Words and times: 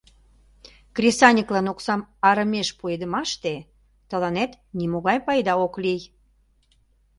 Кресаньыклан 0.95 1.67
оксам 1.73 2.01
арымеш 2.27 2.69
пуэдымаште 2.79 3.53
тыланет 4.09 4.51
нимогай 4.77 5.17
пайда 5.25 5.53
ок 5.65 5.73
лий. 5.83 6.01